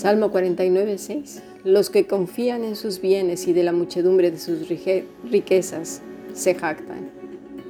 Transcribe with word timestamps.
Salmo 0.00 0.30
49, 0.30 0.96
6. 0.96 1.42
Los 1.62 1.90
que 1.90 2.06
confían 2.06 2.64
en 2.64 2.74
sus 2.74 3.02
bienes 3.02 3.46
y 3.46 3.52
de 3.52 3.62
la 3.62 3.74
muchedumbre 3.74 4.30
de 4.30 4.38
sus 4.38 4.66
riquezas 5.30 6.00
se 6.32 6.54
jactan. 6.54 7.10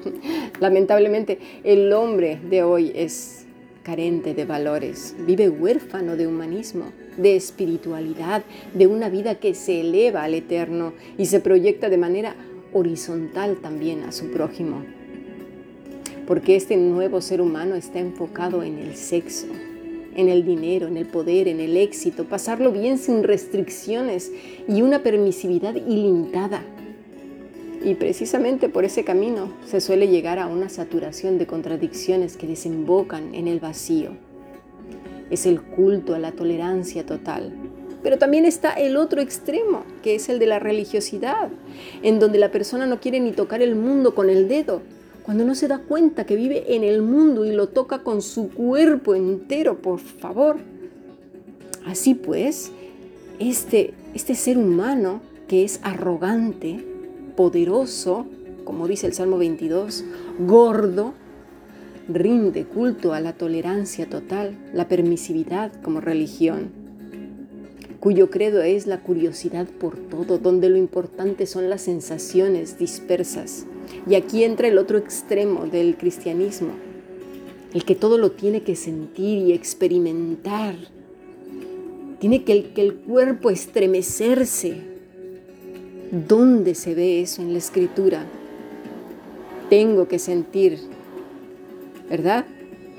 Lamentablemente, 0.60 1.40
el 1.64 1.92
hombre 1.92 2.38
de 2.48 2.62
hoy 2.62 2.92
es 2.94 3.46
carente 3.82 4.32
de 4.32 4.44
valores, 4.44 5.16
vive 5.26 5.48
huérfano 5.48 6.14
de 6.14 6.28
humanismo, 6.28 6.92
de 7.16 7.34
espiritualidad, 7.34 8.44
de 8.74 8.86
una 8.86 9.08
vida 9.08 9.34
que 9.34 9.52
se 9.54 9.80
eleva 9.80 10.22
al 10.22 10.34
eterno 10.34 10.92
y 11.18 11.26
se 11.26 11.40
proyecta 11.40 11.88
de 11.88 11.98
manera 11.98 12.36
horizontal 12.72 13.56
también 13.56 14.04
a 14.04 14.12
su 14.12 14.30
prójimo. 14.30 14.84
Porque 16.28 16.54
este 16.54 16.76
nuevo 16.76 17.22
ser 17.22 17.40
humano 17.40 17.74
está 17.74 17.98
enfocado 17.98 18.62
en 18.62 18.78
el 18.78 18.94
sexo, 18.94 19.48
en 20.14 20.28
el 20.28 20.44
dinero, 20.44 20.86
en 20.86 20.96
el 20.96 21.06
poder, 21.06 21.48
en 21.48 21.60
el 21.60 21.76
éxito, 21.76 22.24
pasarlo 22.24 22.72
bien 22.72 22.98
sin 22.98 23.22
restricciones 23.22 24.32
y 24.68 24.82
una 24.82 25.02
permisividad 25.02 25.74
ilimitada. 25.74 26.62
Y 27.82 27.94
precisamente 27.94 28.68
por 28.68 28.84
ese 28.84 29.04
camino 29.04 29.52
se 29.66 29.80
suele 29.80 30.08
llegar 30.08 30.38
a 30.38 30.46
una 30.46 30.68
saturación 30.68 31.38
de 31.38 31.46
contradicciones 31.46 32.36
que 32.36 32.46
desembocan 32.46 33.34
en 33.34 33.48
el 33.48 33.60
vacío. 33.60 34.10
Es 35.30 35.46
el 35.46 35.62
culto 35.62 36.14
a 36.14 36.18
la 36.18 36.32
tolerancia 36.32 37.06
total. 37.06 37.52
Pero 38.02 38.18
también 38.18 38.44
está 38.44 38.72
el 38.72 38.96
otro 38.96 39.20
extremo, 39.20 39.84
que 40.02 40.14
es 40.14 40.28
el 40.28 40.38
de 40.38 40.46
la 40.46 40.58
religiosidad, 40.58 41.50
en 42.02 42.18
donde 42.18 42.38
la 42.38 42.50
persona 42.50 42.86
no 42.86 43.00
quiere 43.00 43.20
ni 43.20 43.32
tocar 43.32 43.62
el 43.62 43.76
mundo 43.76 44.14
con 44.14 44.30
el 44.30 44.48
dedo, 44.48 44.82
cuando 45.30 45.44
no 45.44 45.54
se 45.54 45.68
da 45.68 45.78
cuenta 45.78 46.26
que 46.26 46.34
vive 46.34 46.74
en 46.74 46.82
el 46.82 47.02
mundo 47.02 47.44
y 47.44 47.52
lo 47.52 47.68
toca 47.68 48.02
con 48.02 48.20
su 48.20 48.48
cuerpo 48.48 49.14
entero, 49.14 49.80
por 49.80 50.00
favor. 50.00 50.56
Así 51.86 52.16
pues, 52.16 52.72
este, 53.38 53.94
este 54.12 54.34
ser 54.34 54.58
humano 54.58 55.22
que 55.46 55.62
es 55.62 55.78
arrogante, 55.84 56.84
poderoso, 57.36 58.26
como 58.64 58.88
dice 58.88 59.06
el 59.06 59.12
Salmo 59.12 59.38
22, 59.38 60.04
gordo, 60.40 61.14
rinde 62.08 62.64
culto 62.64 63.12
a 63.12 63.20
la 63.20 63.34
tolerancia 63.34 64.08
total, 64.08 64.58
la 64.74 64.88
permisividad 64.88 65.70
como 65.80 66.00
religión, 66.00 66.72
cuyo 68.00 68.30
credo 68.30 68.62
es 68.62 68.86
la 68.86 69.02
curiosidad 69.02 69.68
por 69.68 69.96
todo, 69.96 70.38
donde 70.38 70.70
lo 70.70 70.78
importante 70.78 71.46
son 71.46 71.68
las 71.68 71.82
sensaciones 71.82 72.78
dispersas 72.78 73.66
y 74.08 74.14
aquí 74.14 74.44
entra 74.44 74.68
el 74.68 74.78
otro 74.78 74.98
extremo 74.98 75.66
del 75.66 75.96
cristianismo, 75.96 76.70
el 77.74 77.84
que 77.84 77.94
todo 77.94 78.18
lo 78.18 78.32
tiene 78.32 78.62
que 78.62 78.76
sentir 78.76 79.38
y 79.38 79.52
experimentar. 79.52 80.74
Tiene 82.18 82.44
que 82.44 82.52
el, 82.52 82.72
que 82.72 82.82
el 82.82 82.94
cuerpo 82.94 83.50
estremecerse. 83.50 84.76
¿Dónde 86.10 86.74
se 86.74 86.94
ve 86.94 87.20
eso 87.20 87.40
en 87.40 87.52
la 87.52 87.58
escritura? 87.58 88.26
Tengo 89.68 90.08
que 90.08 90.18
sentir, 90.18 90.78
¿verdad? 92.08 92.46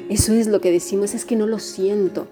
Eso 0.09 0.33
es 0.33 0.47
lo 0.47 0.61
que 0.61 0.72
decimos, 0.72 1.13
es 1.13 1.25
que 1.25 1.35
no 1.35 1.45
lo 1.45 1.59
siento. 1.59 2.27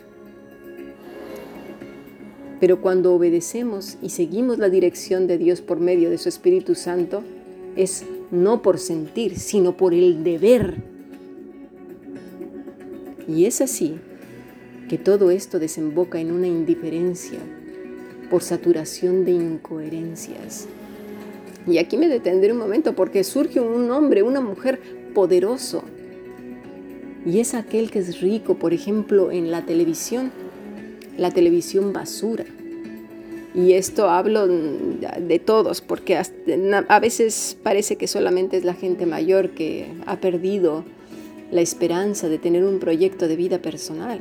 Pero 2.59 2.81
cuando 2.81 3.13
obedecemos 3.13 3.97
y 4.01 4.09
seguimos 4.09 4.59
la 4.59 4.69
dirección 4.69 5.27
de 5.27 5.37
Dios 5.37 5.61
por 5.61 5.79
medio 5.79 6.09
de 6.09 6.17
su 6.17 6.29
Espíritu 6.29 6.75
Santo, 6.75 7.23
es 7.75 8.05
no 8.31 8.61
por 8.61 8.79
sentir, 8.79 9.37
sino 9.39 9.77
por 9.77 9.93
el 9.93 10.23
deber. 10.23 10.75
Y 13.27 13.45
es 13.45 13.61
así 13.61 13.95
que 14.89 14.97
todo 14.97 15.31
esto 15.31 15.59
desemboca 15.59 16.19
en 16.19 16.31
una 16.31 16.47
indiferencia 16.47 17.39
por 18.29 18.43
saturación 18.43 19.23
de 19.23 19.31
incoherencias. 19.31 20.67
Y 21.67 21.77
aquí 21.77 21.97
me 21.97 22.07
detendré 22.07 22.51
un 22.51 22.57
momento 22.57 22.95
porque 22.95 23.23
surge 23.23 23.59
un 23.59 23.89
hombre, 23.91 24.23
una 24.23 24.41
mujer 24.41 24.79
poderoso. 25.13 25.83
Y 27.25 27.39
es 27.39 27.53
aquel 27.53 27.91
que 27.91 27.99
es 27.99 28.21
rico, 28.21 28.55
por 28.55 28.73
ejemplo, 28.73 29.31
en 29.31 29.51
la 29.51 29.65
televisión, 29.65 30.31
la 31.19 31.31
televisión 31.31 31.93
basura 31.93 32.45
y 33.53 33.73
esto 33.73 34.09
hablo 34.09 34.47
de 34.47 35.39
todos, 35.39 35.81
porque 35.81 36.17
a 36.17 36.99
veces 36.99 37.57
parece 37.61 37.95
que 37.95 38.07
solamente 38.07 38.57
es 38.57 38.63
la 38.63 38.75
gente 38.75 39.05
mayor 39.05 39.51
que 39.51 39.87
ha 40.05 40.17
perdido 40.17 40.83
la 41.51 41.61
esperanza 41.61 42.29
de 42.29 42.37
tener 42.37 42.63
un 42.63 42.79
proyecto 42.79 43.27
de 43.27 43.35
vida 43.35 43.59
personal. 43.59 44.19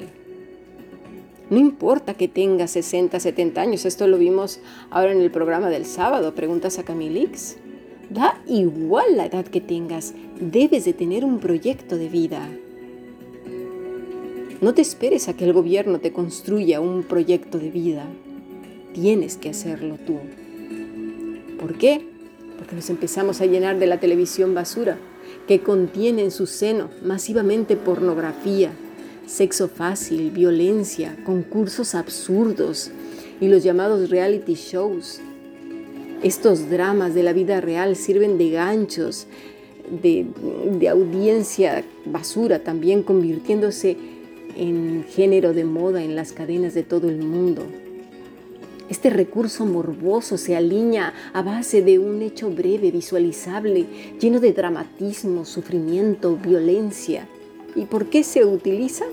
No 1.51 1.59
importa 1.59 2.15
que 2.15 2.27
tengas 2.27 2.71
60, 2.73 3.21
70 3.21 3.61
años, 3.61 3.85
esto 3.85 4.07
lo 4.07 4.19
vimos 4.19 4.61
ahora 4.91 5.13
en 5.13 5.21
el 5.21 5.31
programa 5.31 5.69
del 5.69 5.85
sábado, 5.85 6.35
preguntas 6.35 6.79
a 6.79 6.85
Camilix. 6.85 7.57
Da 8.11 8.41
igual 8.47 9.17
la 9.17 9.27
edad 9.27 9.45
que 9.45 9.61
tengas, 9.61 10.15
debes 10.41 10.87
de 10.87 10.95
tener 10.95 11.25
un 11.25 11.39
proyecto 11.39 11.97
de 11.97 12.09
vida. 12.09 12.49
No 14.61 14.75
te 14.75 14.83
esperes 14.83 15.29
a 15.29 15.35
que 15.35 15.45
el 15.45 15.53
gobierno 15.53 16.01
te 16.01 16.13
construya 16.13 16.81
un 16.81 17.05
proyecto 17.05 17.59
de 17.59 17.71
vida 17.71 18.07
tienes 19.01 19.37
que 19.37 19.51
hacerlo 19.51 19.97
tú. 20.07 20.19
¿Por 21.61 21.79
qué? 21.79 22.05
Porque 22.59 22.75
nos 22.75 22.91
empezamos 22.91 23.41
a 23.41 23.47
llenar 23.47 23.79
de 23.79 23.87
la 23.87 24.01
televisión 24.01 24.55
basura, 24.55 24.99
que 25.47 25.61
contiene 25.61 26.23
en 26.23 26.31
su 26.31 26.47
seno 26.47 26.91
masivamente 27.03 27.77
pornografía, 27.77 28.73
sexo 29.27 29.69
fácil, 29.69 30.31
violencia, 30.31 31.17
concursos 31.25 31.95
absurdos 31.95 32.91
y 33.41 33.49
los 33.49 33.63
llamados 33.63 34.11
reality 34.11 34.55
shows. 34.55 35.21
Estos 36.23 36.69
dramas 36.69 37.15
de 37.15 37.23
la 37.23 37.33
vida 37.33 37.61
real 37.61 37.95
sirven 37.95 38.39
de 38.39 38.51
ganchos, 38.51 39.29
de, 40.03 40.27
de 40.73 40.89
audiencia 40.89 41.85
basura 42.05 42.59
también, 42.65 43.05
convirtiéndose 43.05 43.97
en 44.57 45.05
género 45.09 45.53
de 45.53 45.65
moda 45.65 46.03
en 46.03 46.17
las 46.17 46.33
cadenas 46.33 46.75
de 46.75 46.83
todo 46.83 47.09
el 47.09 47.19
mundo. 47.19 47.67
Este 48.89 49.11
recurso 49.11 49.67
morboso 49.67 50.39
se 50.39 50.57
alinea 50.57 51.13
a 51.35 51.43
base 51.43 51.83
de 51.83 51.99
un 51.99 52.23
hecho 52.23 52.51
breve, 52.51 52.91
visualizable, 52.91 53.87
lleno 54.19 54.41
de 54.41 54.55
dramatismo, 54.55 55.45
sufrimiento, 55.45 56.37
violencia. 56.37 57.29
¿Y 57.77 57.85
por 57.85 58.07
qué 58.07 58.25
se 58.25 58.47
utiliza? 58.47 59.05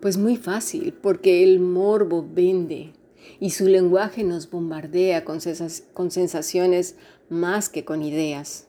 Pues 0.00 0.18
muy 0.18 0.36
fácil, 0.36 0.92
porque 0.92 1.42
el 1.42 1.60
morbo 1.60 2.26
vende 2.30 2.92
y 3.38 3.50
su 3.50 3.66
lenguaje 3.66 4.22
nos 4.22 4.50
bombardea 4.50 5.24
con, 5.24 5.40
sensaciones 5.40 6.96
más 7.30 7.70
que 7.70 7.86
con 7.86 8.02
ideas. 8.02 8.66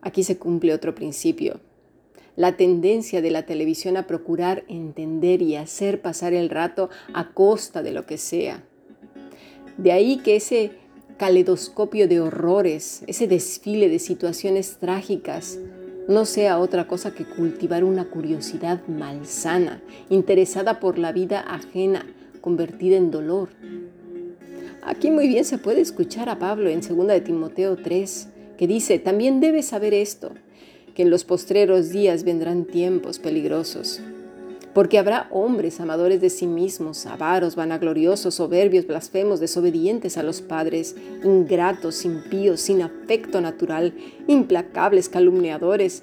Aquí 0.00 0.24
se 0.24 0.38
cumple 0.38 0.72
otro 0.72 0.94
principio 0.94 1.60
la 2.36 2.56
tendencia 2.56 3.20
de 3.20 3.30
la 3.30 3.44
televisión 3.44 3.96
a 3.96 4.06
procurar 4.06 4.64
entender 4.68 5.42
y 5.42 5.56
hacer 5.56 6.00
pasar 6.00 6.32
el 6.32 6.48
rato 6.48 6.90
a 7.12 7.32
costa 7.32 7.82
de 7.82 7.92
lo 7.92 8.06
que 8.06 8.18
sea. 8.18 8.64
De 9.76 9.92
ahí 9.92 10.18
que 10.18 10.36
ese 10.36 10.72
caleidoscopio 11.18 12.08
de 12.08 12.20
horrores, 12.20 13.04
ese 13.06 13.28
desfile 13.28 13.88
de 13.88 13.98
situaciones 13.98 14.78
trágicas, 14.78 15.58
no 16.08 16.24
sea 16.24 16.58
otra 16.58 16.88
cosa 16.88 17.14
que 17.14 17.24
cultivar 17.24 17.84
una 17.84 18.06
curiosidad 18.06 18.80
malsana, 18.88 19.80
interesada 20.10 20.80
por 20.80 20.98
la 20.98 21.12
vida 21.12 21.40
ajena, 21.40 22.06
convertida 22.40 22.96
en 22.96 23.10
dolor. 23.10 23.50
Aquí 24.82 25.12
muy 25.12 25.28
bien 25.28 25.44
se 25.44 25.58
puede 25.58 25.80
escuchar 25.80 26.28
a 26.28 26.40
Pablo 26.40 26.68
en 26.68 26.80
2 26.80 27.06
de 27.06 27.20
Timoteo 27.20 27.76
3, 27.76 28.28
que 28.58 28.66
dice, 28.66 28.98
también 28.98 29.38
debes 29.38 29.66
saber 29.66 29.94
esto, 29.94 30.32
que 30.94 31.02
en 31.02 31.10
los 31.10 31.24
postreros 31.24 31.90
días 31.90 32.24
vendrán 32.24 32.64
tiempos 32.64 33.18
peligrosos. 33.18 34.00
Porque 34.74 34.98
habrá 34.98 35.28
hombres 35.30 35.80
amadores 35.80 36.20
de 36.22 36.30
sí 36.30 36.46
mismos, 36.46 37.04
avaros, 37.04 37.56
vanagloriosos, 37.56 38.34
soberbios, 38.34 38.86
blasfemos, 38.86 39.38
desobedientes 39.38 40.16
a 40.16 40.22
los 40.22 40.40
padres, 40.40 40.96
ingratos, 41.24 42.04
impíos, 42.06 42.60
sin 42.60 42.80
afecto 42.80 43.42
natural, 43.42 43.92
implacables, 44.26 45.10
calumniadores, 45.10 46.02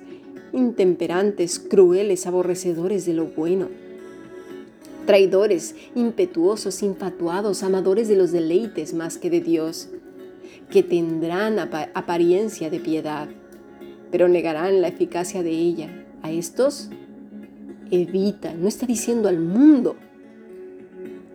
intemperantes, 0.53 1.59
crueles, 1.59 2.27
aborrecedores 2.27 3.05
de 3.07 3.13
lo 3.13 3.25
bueno, 3.25 3.69
traidores, 5.07 5.75
impetuosos, 5.95 6.83
infatuados, 6.83 7.63
amadores 7.63 8.07
de 8.07 8.15
los 8.15 8.31
deleites 8.31 8.93
más 8.93 9.17
que 9.17 9.31
de 9.31 9.41
Dios, 9.41 9.89
que 10.69 10.83
tendrán 10.83 11.57
apariencia 11.57 12.69
de 12.69 12.79
piedad 12.79 13.27
pero 14.11 14.27
negarán 14.27 14.81
la 14.81 14.87
eficacia 14.87 15.43
de 15.43 15.51
ella. 15.51 16.05
A 16.21 16.31
estos 16.31 16.89
evita, 17.91 18.53
no 18.53 18.67
está 18.67 18.85
diciendo 18.85 19.29
al 19.29 19.39
mundo, 19.39 19.95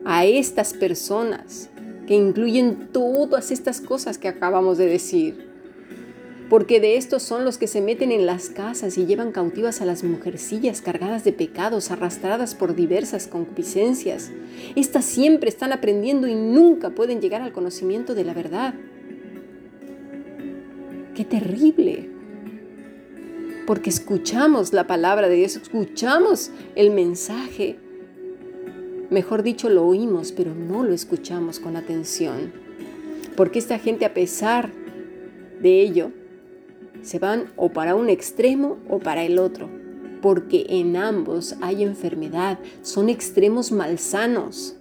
a 0.05 0.25
estas 0.25 0.75
personas 0.75 1.71
que 2.07 2.15
incluyen 2.15 2.89
todas 2.93 3.51
estas 3.51 3.81
cosas 3.81 4.19
que 4.19 4.29
acabamos 4.29 4.79
de 4.79 4.87
decir. 4.87 5.55
porque 6.51 6.79
de 6.79 6.99
estos 6.99 7.23
son 7.23 7.45
los 7.45 7.57
que 7.57 7.67
se 7.67 7.81
meten 7.81 8.13
en 8.13 8.27
las 8.27 8.51
casas 8.51 8.99
y 8.99 9.07
llevan 9.07 9.33
cautivas 9.33 9.81
a 9.81 9.87
las 9.87 10.05
mujercillas 10.05 10.83
cargadas 10.83 11.25
de 11.25 11.33
pecados, 11.33 11.91
arrastradas 11.91 12.55
por 12.55 12.77
diversas 12.77 13.27
concupiscencias. 13.27 14.31
Estas 14.77 15.07
siempre 15.07 15.49
están 15.49 15.73
aprendiendo 15.73 16.29
y 16.29 16.35
nunca 16.35 16.91
pueden 16.91 17.23
llegar 17.23 17.41
al 17.41 17.53
conocimiento 17.53 18.15
de 18.15 18.25
la 18.25 18.35
verdad. 18.35 18.75
¡Qué 21.15 21.25
terrible! 21.25 22.14
Porque 23.67 23.91
escuchamos 23.91 24.73
la 24.73 24.87
palabra 24.87 25.29
de 25.29 25.37
Dios, 25.37 25.57
escuchamos 25.57 26.51
el 26.75 26.91
mensaje. 26.91 27.79
Mejor 29.11 29.43
dicho, 29.43 29.71
lo 29.71 29.87
oímos, 29.87 30.33
pero 30.33 30.55
no 30.55 30.85
lo 30.85 30.93
escuchamos 30.93 31.61
con 31.61 31.77
atención. 31.77 32.53
Porque 33.37 33.59
esta 33.59 33.79
gente, 33.79 34.05
a 34.05 34.15
pesar 34.15 34.71
de 35.61 35.81
ello, 35.81 36.11
se 37.03 37.19
van 37.19 37.53
o 37.57 37.71
para 37.71 37.95
un 37.95 38.11
extremo 38.11 38.79
o 38.89 38.99
para 38.99 39.25
el 39.25 39.39
otro, 39.39 39.69
porque 40.21 40.67
en 40.69 40.97
ambos 40.97 41.57
hay 41.61 41.83
enfermedad, 41.83 42.59
son 42.83 43.09
extremos 43.09 43.73
malsanos. 43.73 44.77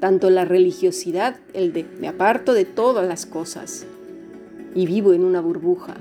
Tanto 0.00 0.30
la 0.30 0.44
religiosidad, 0.44 1.36
el 1.52 1.72
de 1.72 1.84
me 2.00 2.08
aparto 2.08 2.54
de 2.54 2.64
todas 2.64 3.06
las 3.06 3.26
cosas 3.26 3.86
y 4.74 4.86
vivo 4.86 5.12
en 5.12 5.24
una 5.24 5.40
burbuja, 5.40 5.96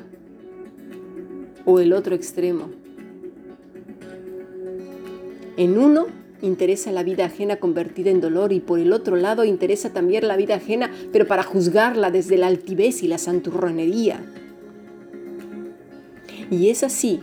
o 1.70 1.80
el 1.80 1.94
otro 1.94 2.16
extremo. 2.16 2.72
En 5.56 5.78
uno 5.78 6.08
interesa 6.42 6.92
la 6.92 7.04
vida 7.04 7.26
ajena 7.26 7.58
convertida 7.58 8.10
en 8.10 8.22
dolor 8.22 8.54
y 8.54 8.60
por 8.60 8.80
el 8.80 8.92
otro 8.92 9.18
lado 9.18 9.44
interesa 9.44 9.92
también 9.92 10.28
la 10.28 10.36
vida 10.36 10.56
ajena, 10.56 10.90
pero 11.12 11.28
para 11.28 11.44
juzgarla 11.44 12.10
desde 12.10 12.38
la 12.38 12.48
altivez 12.48 13.04
y 13.04 13.08
la 13.08 13.20
santurronería. 13.20 14.24
Y 16.50 16.70
es 16.70 16.84
así 16.84 17.20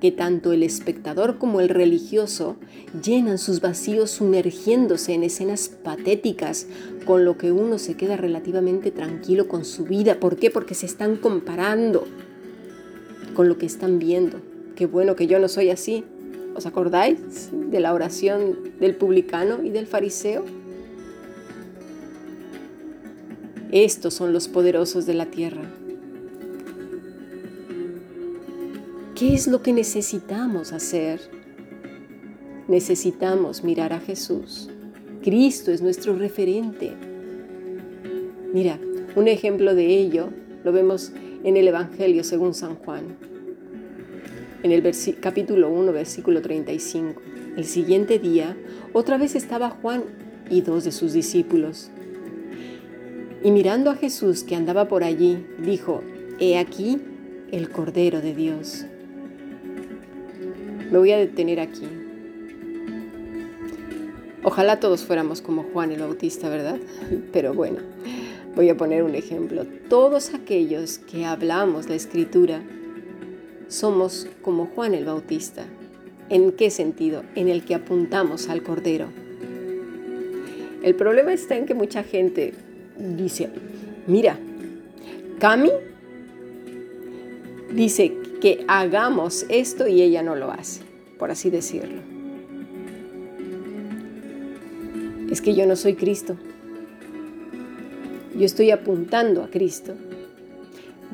que 0.00 0.12
tanto 0.12 0.52
el 0.52 0.62
espectador 0.62 1.36
como 1.36 1.60
el 1.60 1.68
religioso 1.68 2.56
llenan 3.04 3.36
sus 3.36 3.60
vacíos 3.60 4.10
sumergiéndose 4.10 5.12
en 5.12 5.24
escenas 5.24 5.68
patéticas, 5.68 6.66
con 7.04 7.26
lo 7.26 7.36
que 7.36 7.52
uno 7.52 7.78
se 7.78 7.96
queda 7.98 8.16
relativamente 8.16 8.92
tranquilo 8.92 9.46
con 9.46 9.66
su 9.66 9.84
vida. 9.84 10.18
¿Por 10.18 10.36
qué? 10.36 10.50
Porque 10.50 10.74
se 10.74 10.86
están 10.86 11.16
comparando 11.16 12.06
con 13.40 13.48
lo 13.48 13.56
que 13.56 13.64
están 13.64 13.98
viendo. 13.98 14.38
Qué 14.76 14.84
bueno 14.84 15.16
que 15.16 15.26
yo 15.26 15.38
no 15.38 15.48
soy 15.48 15.70
así. 15.70 16.04
¿Os 16.54 16.66
acordáis 16.66 17.48
de 17.50 17.80
la 17.80 17.94
oración 17.94 18.58
del 18.78 18.96
publicano 18.96 19.64
y 19.64 19.70
del 19.70 19.86
fariseo? 19.86 20.44
Estos 23.72 24.12
son 24.12 24.34
los 24.34 24.46
poderosos 24.46 25.06
de 25.06 25.14
la 25.14 25.24
tierra 25.24 25.62
¿Qué 29.14 29.32
es 29.32 29.46
lo 29.46 29.62
que 29.62 29.72
necesitamos 29.72 30.74
hacer? 30.74 31.22
Necesitamos 32.68 33.64
mirar 33.64 33.94
a 33.94 34.00
Jesús. 34.00 34.68
Cristo 35.22 35.72
es 35.72 35.80
nuestro 35.80 36.14
referente. 36.14 36.92
Mira, 38.52 38.78
un 39.16 39.28
ejemplo 39.28 39.74
de 39.74 39.86
ello 39.86 40.28
lo 40.62 40.72
vemos 40.72 41.14
en 41.42 41.56
el 41.56 41.68
Evangelio 41.68 42.24
según 42.24 42.54
San 42.54 42.76
Juan, 42.76 43.16
en 44.62 44.72
el 44.72 44.82
capítulo 45.20 45.70
1, 45.70 45.92
versículo 45.92 46.42
35. 46.42 47.20
El 47.56 47.64
siguiente 47.64 48.18
día, 48.18 48.56
otra 48.92 49.16
vez 49.16 49.34
estaba 49.34 49.70
Juan 49.70 50.04
y 50.50 50.60
dos 50.60 50.84
de 50.84 50.92
sus 50.92 51.12
discípulos. 51.12 51.90
Y 53.42 53.50
mirando 53.50 53.90
a 53.90 53.96
Jesús 53.96 54.44
que 54.44 54.54
andaba 54.54 54.88
por 54.88 55.02
allí, 55.02 55.46
dijo, 55.58 56.02
He 56.38 56.58
aquí 56.58 57.00
el 57.52 57.70
Cordero 57.70 58.20
de 58.20 58.34
Dios. 58.34 58.84
Me 60.90 60.98
voy 60.98 61.12
a 61.12 61.18
detener 61.18 61.60
aquí. 61.60 61.86
Ojalá 64.42 64.80
todos 64.80 65.02
fuéramos 65.02 65.42
como 65.42 65.64
Juan 65.64 65.92
el 65.92 66.00
Bautista, 66.00 66.48
¿verdad? 66.48 66.78
Pero 67.32 67.54
bueno, 67.54 67.78
voy 68.54 68.68
a 68.68 68.76
poner 68.76 69.02
un 69.02 69.14
ejemplo. 69.14 69.66
Todos 69.88 70.34
aquellos 70.34 70.98
que 70.98 71.24
hablamos 71.24 71.88
la 71.88 71.94
escritura 71.94 72.62
somos 73.70 74.26
como 74.42 74.66
Juan 74.66 74.94
el 74.94 75.06
Bautista. 75.06 75.64
¿En 76.28 76.52
qué 76.52 76.70
sentido? 76.70 77.22
En 77.34 77.48
el 77.48 77.64
que 77.64 77.74
apuntamos 77.74 78.48
al 78.48 78.62
Cordero. 78.62 79.06
El 80.82 80.94
problema 80.94 81.32
está 81.32 81.56
en 81.56 81.66
que 81.66 81.74
mucha 81.74 82.02
gente 82.02 82.52
dice, 82.98 83.48
mira, 84.06 84.38
Cami 85.38 85.70
dice 87.72 88.16
que 88.40 88.64
hagamos 88.68 89.46
esto 89.48 89.86
y 89.86 90.02
ella 90.02 90.22
no 90.22 90.34
lo 90.36 90.50
hace, 90.50 90.82
por 91.18 91.30
así 91.30 91.48
decirlo. 91.50 92.00
Es 95.30 95.40
que 95.40 95.54
yo 95.54 95.64
no 95.66 95.76
soy 95.76 95.94
Cristo. 95.94 96.36
Yo 98.34 98.46
estoy 98.46 98.70
apuntando 98.72 99.44
a 99.44 99.50
Cristo. 99.50 99.94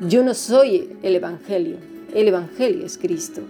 Yo 0.07 0.23
no 0.23 0.33
soy 0.33 0.89
el 1.03 1.15
Evangelio. 1.15 1.96
El 2.13 2.29
Evangelio 2.29 2.85
es 2.85 2.97
Cristo. 2.97 3.41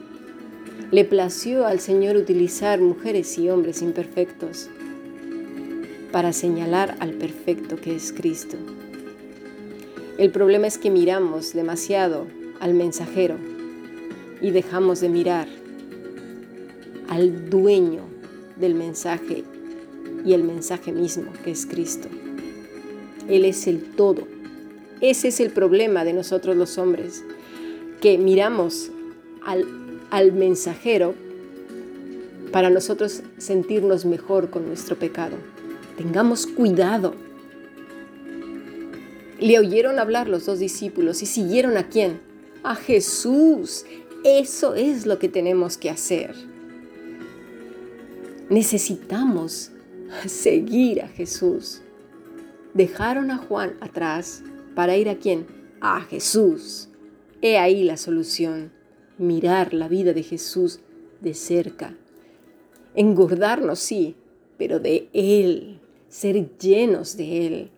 Le 0.92 1.06
plació 1.06 1.68
al 1.68 1.80
Señor 1.80 2.16
utilizar 2.16 2.82
mujeres 2.82 3.38
y 3.38 3.50
hombres 3.50 3.84
imperfectos 3.84 4.68
para 6.12 6.34
señalar 6.34 6.96
al 7.00 7.14
perfecto 7.14 7.76
que 7.76 7.96
es 7.96 8.12
Cristo. 8.12 8.58
El 10.18 10.32
problema 10.32 10.66
es 10.66 10.80
que 10.80 10.90
miramos 10.90 11.54
demasiado 11.54 12.26
al 12.60 12.74
mensajero 12.74 13.36
y 14.42 14.50
dejamos 14.50 15.02
de 15.02 15.10
mirar 15.10 15.48
al 17.10 17.52
dueño 17.52 18.02
del 18.56 18.74
mensaje 18.74 19.44
y 20.26 20.34
el 20.34 20.44
mensaje 20.44 20.92
mismo, 20.92 21.32
que 21.44 21.52
es 21.52 21.68
Cristo. 21.68 22.10
Él 23.30 23.46
es 23.46 23.68
el 23.68 23.84
todo. 23.96 24.28
Ese 25.00 25.28
es 25.28 25.40
el 25.40 25.52
problema 25.52 26.04
de 26.04 26.14
nosotros 26.14 26.56
los 26.56 26.80
hombres, 26.80 27.24
que 28.02 28.18
miramos 28.18 28.92
al, 29.46 29.66
al 30.10 30.34
mensajero 30.34 31.16
para 32.52 32.70
nosotros 32.70 33.24
sentirnos 33.38 34.06
mejor 34.06 34.50
con 34.50 34.68
nuestro 34.68 34.98
pecado. 34.98 35.38
Tengamos 35.98 36.48
cuidado. 36.48 37.16
Le 39.40 39.60
oyeron 39.60 40.00
hablar 40.00 40.28
los 40.28 40.46
dos 40.46 40.60
discípulos 40.60 41.22
y 41.22 41.26
siguieron 41.26 41.78
a 41.78 41.90
quién? 41.90 42.20
A 42.64 42.76
Jesús. 42.76 43.86
Eso 44.24 44.76
es 44.76 45.06
lo 45.06 45.20
que 45.20 45.30
tenemos 45.30 45.78
que 45.78 45.90
hacer. 45.90 46.36
Necesitamos 48.50 49.72
seguir 50.26 51.02
a 51.02 51.08
Jesús. 51.08 51.82
Dejaron 52.74 53.32
a 53.32 53.38
Juan 53.38 53.76
atrás 53.82 54.44
para 54.76 54.96
ir 54.96 55.10
a 55.10 55.16
quién? 55.16 55.46
A 55.82 56.02
Jesús. 56.02 56.90
He 57.42 57.58
ahí 57.58 57.84
la 57.84 57.98
solución. 57.98 58.72
Mirar 59.18 59.74
la 59.74 59.88
vida 59.88 60.14
de 60.14 60.24
Jesús 60.24 60.80
de 61.22 61.34
cerca. 61.34 61.96
Engordarnos, 62.96 63.80
sí, 63.80 64.16
pero 64.58 64.80
de 64.80 65.10
Él. 65.14 65.80
Ser 66.10 66.58
llenos 66.58 67.18
de 67.18 67.48
Él. 67.48 67.72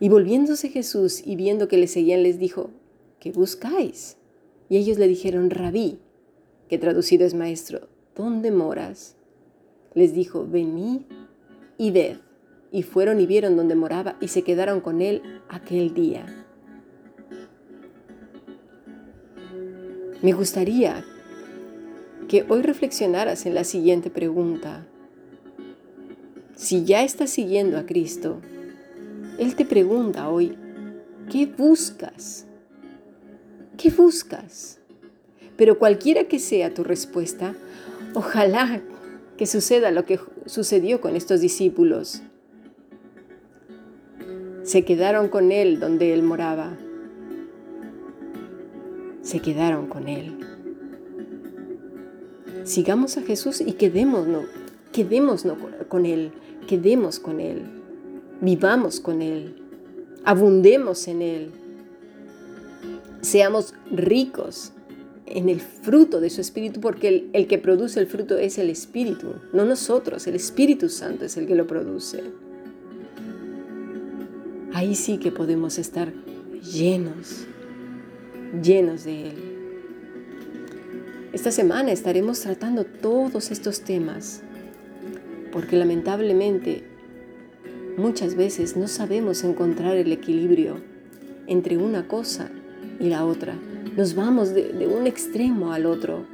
Y 0.00 0.08
volviéndose 0.08 0.68
Jesús 0.68 1.22
y 1.24 1.34
viendo 1.34 1.66
que 1.66 1.76
le 1.78 1.88
seguían, 1.88 2.22
les 2.22 2.38
dijo, 2.38 2.70
¿qué 3.18 3.32
buscáis? 3.32 4.16
Y 4.68 4.76
ellos 4.76 4.98
le 4.98 5.08
dijeron, 5.08 5.50
rabí, 5.50 5.98
que 6.68 6.78
traducido 6.78 7.26
es 7.26 7.34
maestro, 7.34 7.88
¿dónde 8.14 8.52
moras? 8.52 9.16
Les 9.94 10.14
dijo, 10.14 10.46
venid 10.48 11.02
y 11.76 11.90
ved. 11.90 12.18
Y 12.70 12.82
fueron 12.82 13.18
y 13.20 13.26
vieron 13.26 13.56
dónde 13.56 13.74
moraba 13.74 14.16
y 14.20 14.28
se 14.28 14.42
quedaron 14.42 14.80
con 14.80 15.00
él 15.00 15.22
aquel 15.48 15.94
día. 15.94 16.37
Me 20.20 20.32
gustaría 20.32 21.04
que 22.26 22.44
hoy 22.48 22.62
reflexionaras 22.62 23.46
en 23.46 23.54
la 23.54 23.62
siguiente 23.62 24.10
pregunta. 24.10 24.84
Si 26.56 26.84
ya 26.84 27.04
estás 27.04 27.30
siguiendo 27.30 27.78
a 27.78 27.86
Cristo, 27.86 28.40
Él 29.38 29.54
te 29.54 29.64
pregunta 29.64 30.28
hoy, 30.28 30.58
¿qué 31.30 31.46
buscas? 31.46 32.46
¿Qué 33.76 33.90
buscas? 33.90 34.80
Pero 35.56 35.78
cualquiera 35.78 36.24
que 36.24 36.40
sea 36.40 36.74
tu 36.74 36.82
respuesta, 36.82 37.54
ojalá 38.12 38.82
que 39.36 39.46
suceda 39.46 39.92
lo 39.92 40.04
que 40.04 40.18
sucedió 40.46 41.00
con 41.00 41.14
estos 41.14 41.40
discípulos. 41.40 42.22
Se 44.64 44.84
quedaron 44.84 45.28
con 45.28 45.52
Él 45.52 45.78
donde 45.78 46.12
Él 46.12 46.24
moraba. 46.24 46.76
Se 49.28 49.40
quedaron 49.40 49.88
con 49.88 50.08
Él. 50.08 50.38
Sigamos 52.64 53.18
a 53.18 53.22
Jesús 53.22 53.60
y 53.60 53.72
quedémonos, 53.72 54.46
con 55.88 56.06
Él, 56.06 56.32
quedemos 56.66 57.18
con 57.18 57.40
Él, 57.40 57.62
vivamos 58.40 59.00
con 59.00 59.20
Él, 59.20 59.62
abundemos 60.24 61.08
en 61.08 61.20
Él 61.20 61.50
seamos 63.20 63.74
ricos 63.90 64.72
en 65.26 65.48
el 65.48 65.60
fruto 65.60 66.20
de 66.20 66.30
su 66.30 66.40
Espíritu, 66.40 66.80
porque 66.80 67.08
el, 67.08 67.30
el, 67.34 67.46
que 67.46 67.58
produce 67.58 68.00
el 68.00 68.06
fruto 68.06 68.38
es 68.38 68.56
el 68.58 68.70
Espíritu, 68.70 69.34
no 69.52 69.64
nosotros, 69.66 70.26
el 70.26 70.34
Espíritu 70.34 70.88
Santo 70.88 71.26
es 71.26 71.36
el 71.36 71.46
que 71.46 71.54
lo 71.54 71.66
produce. 71.66 72.22
Ahí 74.72 74.94
sí 74.94 75.18
que 75.18 75.30
podemos 75.30 75.78
estar 75.78 76.12
llenos, 76.62 77.46
llenos 78.62 79.04
de 79.04 79.28
Él. 79.28 79.58
Esta 81.32 81.50
semana 81.50 81.92
estaremos 81.92 82.40
tratando 82.40 82.84
todos 82.84 83.50
estos 83.50 83.82
temas, 83.82 84.42
porque 85.52 85.76
lamentablemente 85.76 86.84
muchas 87.96 88.34
veces 88.34 88.76
no 88.76 88.88
sabemos 88.88 89.44
encontrar 89.44 89.96
el 89.96 90.10
equilibrio 90.10 90.76
entre 91.46 91.76
una 91.76 92.08
cosa 92.08 92.50
y 92.98 93.08
la 93.08 93.24
otra. 93.26 93.54
Nos 93.96 94.14
vamos 94.14 94.54
de, 94.54 94.86
un 94.86 95.06
extremo 95.06 95.72
al 95.72 95.86
otro. 95.86 96.24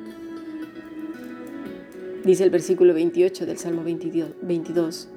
Dice 2.25 2.45
el 2.45 2.51
versículo 2.51 2.95
28 2.95 3.47
del 3.47 3.59
Salmo 3.59 3.83
22, 3.85 5.09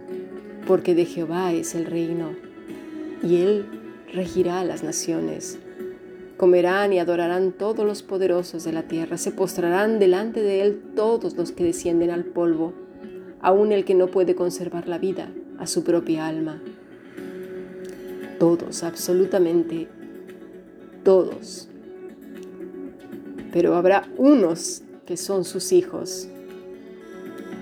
porque 0.66 0.96
de 0.96 1.06
Jehová 1.06 1.54
es 1.54 1.76
el 1.76 1.86
reino, 1.86 2.32
y 3.24 3.38
él 3.38 3.66
regirá 4.14 4.62
a 4.62 4.66
las 4.66 4.84
naciones. 4.84 5.60
Comerán 6.38 6.94
y 6.94 7.00
adorarán 7.00 7.52
todos 7.52 7.86
los 7.86 8.04
poderosos 8.04 8.64
de 8.64 8.72
la 8.72 8.84
tierra, 8.84 9.18
se 9.18 9.32
postrarán 9.32 9.98
delante 9.98 10.42
de 10.42 10.62
él 10.62 10.82
todos 10.96 11.36
los 11.36 11.52
que 11.52 11.64
descienden 11.64 12.12
al 12.12 12.26
polvo, 12.26 12.74
aun 13.42 13.72
el 13.72 13.86
que 13.86 13.96
no 13.96 14.08
puede 14.08 14.36
conservar 14.36 14.88
la 14.88 15.00
vida 15.00 15.32
a 15.58 15.66
su 15.66 15.84
propia 15.84 16.28
alma. 16.28 16.62
Todos, 18.38 18.84
absolutamente 18.84 19.88
todos. 21.04 21.70
Pero 23.52 23.76
habrá 23.76 24.08
unos 24.18 24.84
que 25.08 25.18
son 25.18 25.44
sus 25.44 25.72
hijos 25.72 26.28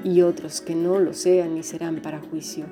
y 0.03 0.21
otros 0.21 0.59
que 0.59 0.75
no 0.75 0.99
lo 0.99 1.13
sean 1.13 1.55
ni 1.55 1.63
serán 1.63 2.01
para 2.01 2.19
juicio. 2.19 2.65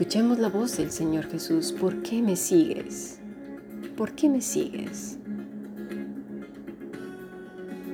Escuchemos 0.00 0.38
la 0.38 0.48
voz 0.48 0.78
del 0.78 0.90
Señor 0.90 1.28
Jesús. 1.30 1.72
¿Por 1.72 2.00
qué 2.00 2.22
me 2.22 2.34
sigues? 2.34 3.18
¿Por 3.98 4.12
qué 4.12 4.30
me 4.30 4.40
sigues? 4.40 5.18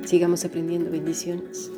Sigamos 0.05 0.45
aprendiendo 0.45 0.89
bendiciones. 0.89 1.69